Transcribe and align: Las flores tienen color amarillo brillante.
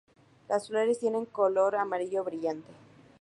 Las 0.49 0.69
flores 0.69 0.97
tienen 0.97 1.25
color 1.27 1.75
amarillo 1.75 2.23
brillante. 2.23 2.71